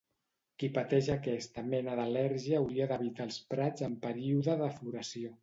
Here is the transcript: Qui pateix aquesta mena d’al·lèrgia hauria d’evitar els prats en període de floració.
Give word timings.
Qui 0.61 0.69
pateix 0.77 1.09
aquesta 1.15 1.63
mena 1.73 1.93
d’al·lèrgia 1.99 2.57
hauria 2.63 2.89
d’evitar 2.93 3.29
els 3.31 3.39
prats 3.53 3.87
en 3.91 4.01
període 4.09 4.59
de 4.65 4.73
floració. 4.81 5.37